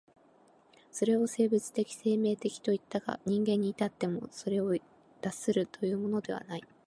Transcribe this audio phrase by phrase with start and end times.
[0.91, 4.73] それを生物的生命的といったが、人間に至ってもそれを
[5.21, 6.63] 脱するというのではない。